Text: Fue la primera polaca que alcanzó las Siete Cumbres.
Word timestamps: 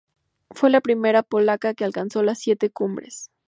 Fue 0.49 0.71
la 0.71 0.81
primera 0.81 1.21
polaca 1.21 1.75
que 1.75 1.85
alcanzó 1.85 2.23
las 2.23 2.39
Siete 2.39 2.71
Cumbres. 2.71 3.29